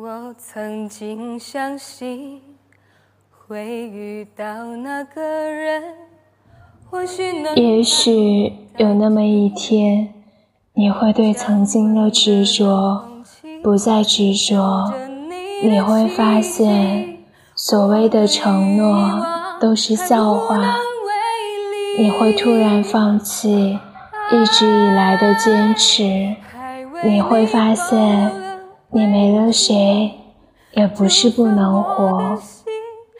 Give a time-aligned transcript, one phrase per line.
[0.00, 2.40] 我曾经相信
[3.30, 5.82] 会遇到那个人，
[6.88, 10.14] 或许能也许有那么一天，
[10.74, 13.08] 你会对曾经的执着
[13.60, 14.92] 不再执着，
[15.64, 17.16] 你会发现
[17.56, 19.26] 所谓的承诺
[19.60, 20.76] 都是笑话，
[21.98, 23.80] 你会突然放弃
[24.30, 26.36] 一直以来的坚持，
[27.02, 28.30] 你会发现
[28.90, 30.12] 你没了谁
[30.72, 32.38] 也不是不能活，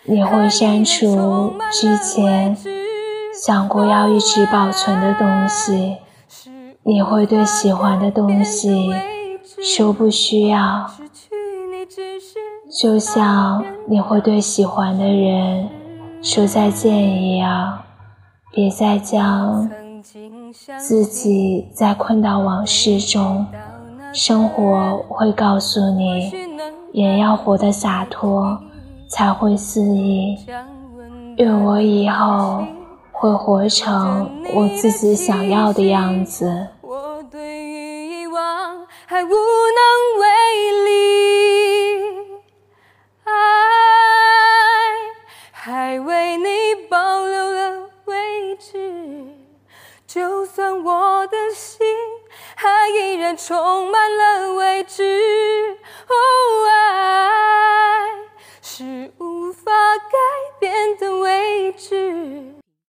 [0.05, 2.57] 你会删除之前
[3.35, 5.99] 想过要一直保存的东西，
[6.85, 8.91] 你会对喜欢的东西
[9.63, 10.91] 说不需要。
[12.81, 15.69] 就像你会对喜欢的人
[16.23, 17.81] 说再见一样，
[18.53, 19.71] 别再将
[20.79, 23.47] 自己再困到往事中。
[24.13, 26.33] 生活会告诉你，
[26.93, 28.59] 人要活得洒脱，
[29.09, 30.37] 才会肆意。
[31.37, 32.65] 愿我以后
[33.13, 36.67] 会活成我自己想要的样子。
[36.81, 39.37] 我对于遗忘还无能
[40.21, 40.27] 为
[40.85, 40.91] 力，
[43.25, 43.31] 爱
[45.53, 46.45] 还为你
[46.91, 49.29] 保留了位置，
[50.07, 51.68] 就算我的心
[53.37, 54.68] 充满了温。